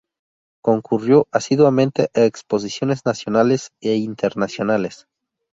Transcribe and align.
Concurrió 0.63 1.27
asiduamente 1.31 2.09
a 2.15 2.21
exposiciones 2.21 3.05
nacionales 3.05 3.71
e 3.81 3.97
internacionales. 3.97 5.07